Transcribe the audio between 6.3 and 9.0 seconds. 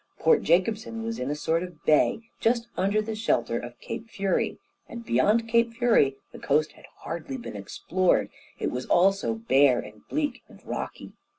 the coast had hardly been explored, it was